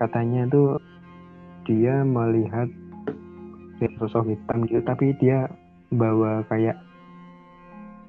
[0.00, 0.80] katanya tuh
[1.68, 2.66] dia melihat
[4.00, 4.80] sosok hitam gitu.
[4.82, 5.46] Tapi dia
[5.92, 6.76] bawa kayak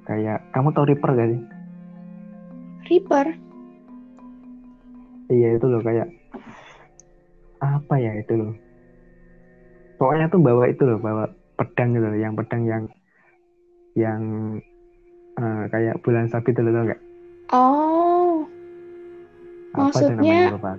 [0.04, 1.42] kayak kamu tahu Reaper gak sih?
[2.86, 3.28] Reaper.
[5.28, 6.08] iya itu loh kayak
[7.58, 8.54] apa ya itu loh?
[9.96, 12.84] Pokoknya tuh bawa itu loh bawa pedang gitu loh yang pedang yang
[13.94, 14.22] yang
[15.34, 17.02] eh, kayak bulan sabit itu loh tau nggak
[17.50, 18.44] Oh,
[19.72, 20.76] apa Maksudnya- namanya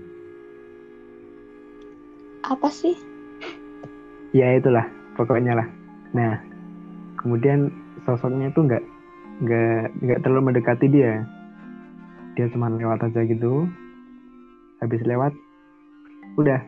[2.45, 2.93] apa sih?
[4.31, 5.69] ya itulah pokoknya lah.
[6.12, 6.37] Nah
[7.24, 7.72] kemudian
[8.04, 8.84] sosoknya itu nggak
[9.42, 11.24] nggak nggak terlalu mendekati dia.
[12.37, 13.64] Dia cuma lewat aja gitu.
[14.84, 15.32] Habis lewat
[16.37, 16.60] udah.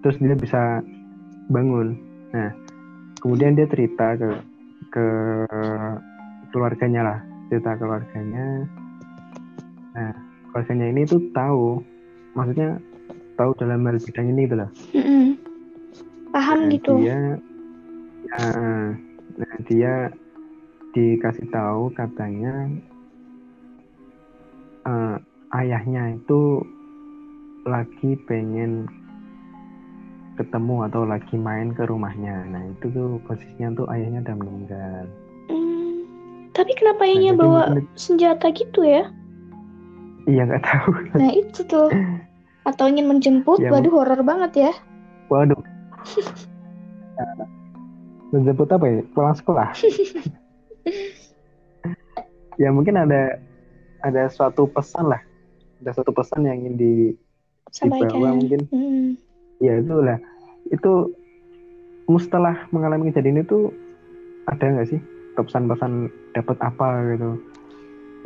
[0.00, 0.80] Terus dia bisa
[1.52, 1.94] bangun.
[2.32, 2.50] Nah
[3.20, 4.30] kemudian dia cerita ke
[4.88, 5.06] ke
[6.50, 7.18] keluarganya lah.
[7.52, 8.64] Cerita ke keluarganya.
[9.92, 10.10] Nah
[10.50, 11.84] keluarganya ini tuh tahu.
[12.32, 12.80] Maksudnya
[13.36, 14.70] tahu dalam hal bidang ini gitu loh.
[14.96, 15.36] Mm-mm.
[16.32, 16.92] Paham Nah, gitu.
[16.96, 17.36] Dia,
[18.32, 18.56] ya,
[19.36, 20.12] nah dia
[20.92, 22.68] dikasih tahu katanya
[24.84, 25.16] eh,
[25.56, 26.60] ayahnya itu
[27.64, 28.90] lagi pengen
[30.34, 32.48] ketemu atau lagi main ke rumahnya.
[32.48, 35.04] Nah itu tuh posisinya tuh ayahnya udah meninggal.
[35.52, 35.96] Hmm,
[36.56, 37.62] tapi kenapa ayahnya Nah, bawa
[37.94, 39.06] senjata gitu ya?
[40.26, 40.90] Iya nggak tahu.
[41.20, 41.92] Nah itu tuh.
[42.62, 43.58] Atau ingin menjemput?
[43.58, 44.72] Ya, Waduh horor banget ya.
[45.28, 45.60] Waduh.
[48.32, 49.00] Menjemput apa ya?
[49.12, 49.68] Pulang sekolah.
[52.62, 53.36] ya mungkin ada
[54.02, 55.20] ada suatu pesan lah.
[55.84, 56.92] Ada suatu pesan yang ingin di
[57.84, 58.60] dibawa mungkin.
[58.72, 59.20] Hmm.
[59.60, 60.18] Ya itulah.
[60.72, 61.12] Itu
[62.12, 63.72] setelah mengalami kejadian itu
[64.44, 65.00] ada nggak sih
[65.32, 67.40] pesan-pesan dapat apa gitu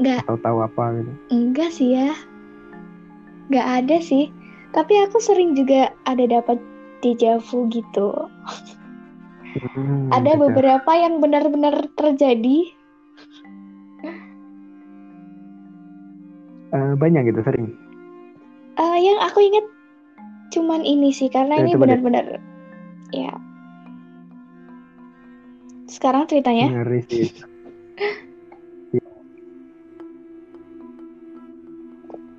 [0.03, 1.13] Nggak, atau tahu apa gitu?
[1.31, 2.11] enggak sih ya.
[3.49, 4.29] Nggak ada sih.
[4.75, 6.59] Tapi aku sering juga ada dapat
[7.01, 8.13] dejavu gitu.
[9.57, 10.43] Hmm, Ada gitu.
[10.49, 12.59] beberapa yang benar-benar terjadi.
[16.71, 17.73] Eh, banyak gitu sering.
[18.77, 19.65] Eh, yang aku ingat
[20.53, 22.27] cuman ini sih karena Ya, ini benar-benar
[23.11, 23.33] ya.
[25.87, 27.27] Sekarang ceritanya Ngeri sih.
[28.87, 29.03] Iya.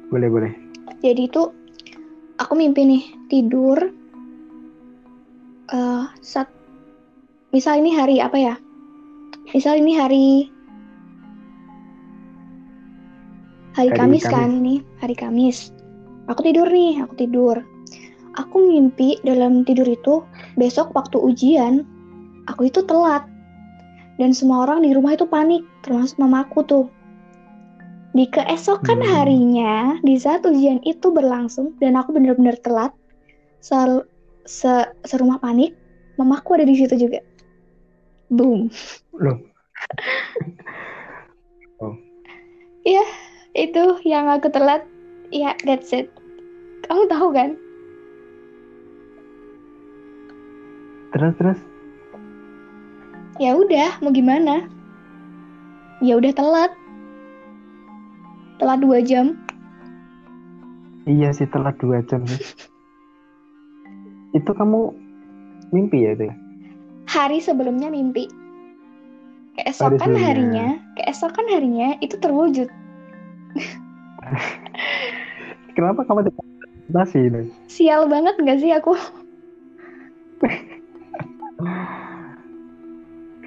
[0.07, 0.53] Boleh boleh.
[0.97, 1.41] jadi itu
[2.37, 3.77] aku mimpi nih tidur
[5.67, 6.49] eh saat
[7.55, 8.55] misal ini hari apa ya?
[9.55, 10.25] Misal ini hari
[13.77, 14.33] hari, Hari Kamis, Kamis.
[14.33, 15.57] kan ini hari Kamis.
[16.27, 17.61] Aku tidur nih, aku tidur.
[18.37, 20.21] Aku mimpi dalam tidur itu
[20.59, 21.85] besok waktu ujian
[22.49, 23.23] aku itu telat.
[24.17, 26.85] Dan semua orang di rumah itu panik, termasuk mamaku tuh.
[28.17, 29.09] Di keesokan Hmm.
[29.13, 32.89] harinya, di saat ujian itu berlangsung dan aku benar-benar telat,
[33.61, 34.09] sel-
[34.49, 35.77] se serumah panik,
[36.17, 37.21] mamaku ada di situ juga.
[38.29, 38.69] Boom.
[39.15, 39.39] Loh.
[43.57, 44.85] Itu yang aku telat.
[45.33, 46.13] Ya, that's it.
[46.85, 47.57] Kamu tahu kan?
[51.11, 51.59] Terus terus.
[53.41, 54.69] Ya udah, mau gimana?
[56.05, 56.71] Ya udah telat.
[58.61, 59.33] Telat dua jam.
[61.09, 62.27] Iya sih telat dua jam
[64.37, 64.91] itu kamu
[65.71, 66.35] mimpi ya itu ya?
[67.17, 68.29] Hari sebelumnya mimpi.
[69.57, 70.21] Keesokan sebelumnya.
[70.21, 70.67] harinya,
[71.01, 72.69] keesokan harinya itu terwujud.
[75.73, 77.49] Kenapa kamu antisipasi itu?
[77.65, 78.93] Sial banget gak sih aku?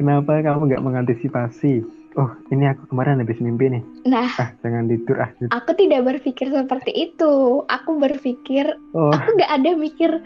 [0.02, 1.86] Kenapa kamu nggak mengantisipasi?
[2.18, 3.86] oh ini aku kemarin habis mimpi nih.
[4.02, 5.30] Nah, Ah jangan tidur ah.
[5.54, 7.62] aku tidak berpikir seperti itu.
[7.70, 8.66] Aku berpikir,
[8.98, 10.18] Oh aku nggak ada mikir,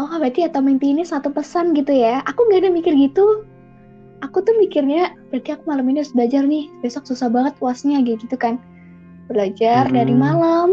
[0.00, 2.24] oh berarti atau mimpi ini satu pesan gitu ya.
[2.24, 3.44] Aku nggak ada mikir gitu.
[4.24, 6.72] Aku tuh mikirnya, berarti aku malam ini harus belajar nih.
[6.80, 8.56] Besok susah banget puasnya kayak gitu kan.
[9.28, 10.24] Belajar dari Mm-mm.
[10.24, 10.68] malam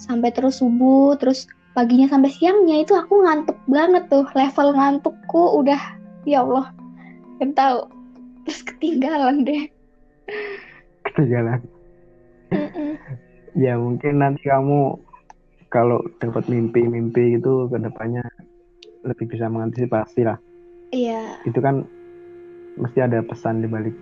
[0.00, 4.24] sampai terus subuh, terus paginya sampai siangnya itu aku ngantuk banget tuh.
[4.32, 5.80] Level ngantukku udah,
[6.28, 6.72] ya Allah,
[7.40, 7.80] gak tahu.
[8.44, 9.68] Terus ketinggalan deh.
[11.12, 11.60] ketinggalan.
[13.56, 15.00] Ya mungkin nanti kamu
[15.76, 18.24] kalau dapat mimpi-mimpi itu ke depannya
[19.04, 20.40] lebih bisa mengantisipasi lah.
[20.96, 21.44] Iya.
[21.44, 21.84] Itu kan
[22.80, 23.92] mesti ada pesan di balik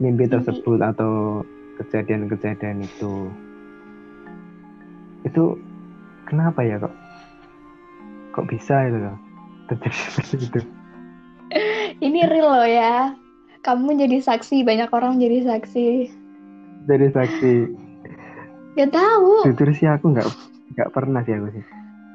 [0.00, 0.32] mimpi Mimpi.
[0.40, 1.44] tersebut atau
[1.76, 3.28] kejadian-kejadian itu.
[5.28, 5.60] Itu
[6.24, 6.96] kenapa ya kok
[8.32, 9.20] kok bisa itu loh
[9.68, 10.60] terjadi seperti itu?
[12.00, 13.12] Ini real loh ya.
[13.60, 16.08] Kamu jadi saksi, banyak orang jadi saksi.
[16.88, 17.52] Dari saksi
[18.80, 19.44] Gak tahu.
[19.44, 20.24] jujur sih aku nggak
[20.72, 21.64] nggak pernah sih aku sih.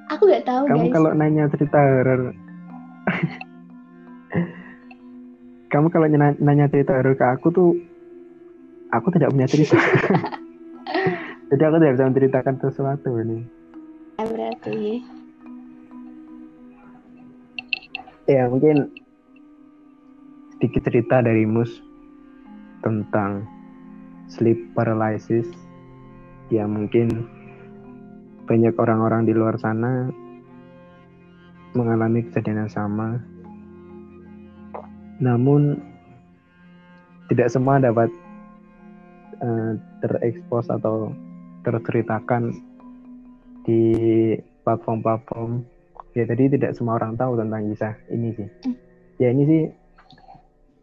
[0.06, 0.94] Aku gak tahu Kamu guys.
[0.98, 2.34] kalau nanya cerita horor
[5.70, 7.70] Kamu kalau nanya, nanya cerita horor ke aku tuh
[8.90, 9.78] aku tidak punya cerita.
[11.54, 13.40] Jadi aku tidak bisa menceritakan sesuatu ini.
[14.18, 14.82] Ya, berarti.
[18.26, 18.90] Ya mungkin
[20.58, 21.70] sedikit cerita dari Mus
[22.82, 23.46] tentang
[24.26, 25.46] sleep paralysis
[26.54, 27.26] ya mungkin
[28.46, 30.10] banyak orang-orang di luar sana
[31.76, 33.20] mengalami kejadian yang sama.
[35.20, 35.82] Namun
[37.28, 38.10] tidak semua dapat
[39.42, 39.72] eh,
[40.06, 41.12] terekspos atau
[41.66, 42.54] terceritakan
[43.66, 43.82] di
[44.62, 45.66] platform-platform.
[46.16, 48.48] Ya jadi tidak semua orang tahu tentang kisah ini sih.
[48.48, 48.76] Hmm.
[49.16, 49.62] ya ini sih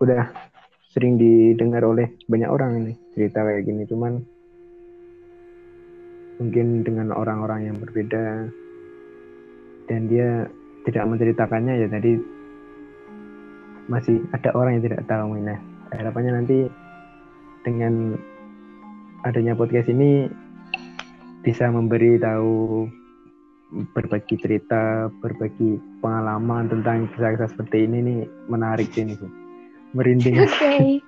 [0.01, 0.25] udah
[0.93, 3.89] sering didengar oleh banyak orang ini cerita kayak gini.
[3.89, 4.21] Cuman
[6.43, 8.51] mungkin dengan orang-orang yang berbeda
[9.87, 10.51] dan dia
[10.83, 12.19] tidak menceritakannya ya tadi
[13.87, 15.59] masih ada orang yang tidak tahu nah
[15.95, 16.59] harapannya nanti
[17.63, 18.19] dengan
[19.23, 20.27] adanya podcast ini
[21.47, 22.87] bisa memberi tahu
[23.97, 29.17] berbagi cerita, berbagi pengalaman tentang kisah-kisah seperti ini nih menarik sih ini.
[29.97, 30.37] Merinding.
[30.45, 31.01] Oke.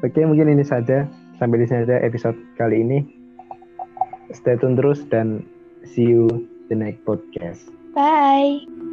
[0.00, 1.04] Oke, mungkin ini saja.
[1.40, 2.98] Sampai di sini saja episode kali ini.
[4.36, 5.40] Stay tune terus dan
[5.88, 6.28] see you
[6.68, 7.72] the next podcast.
[7.96, 8.89] Bye.